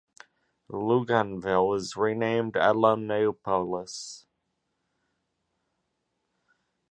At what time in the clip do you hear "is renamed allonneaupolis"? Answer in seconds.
1.77-4.25